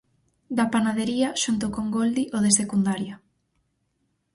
Da 0.57 0.65
Panadería, 0.73 1.29
xunto 1.43 1.65
con 1.75 1.85
Goldi, 1.95 2.23
o 2.35 2.37
de 2.45 2.51
secundaria. 2.59 3.15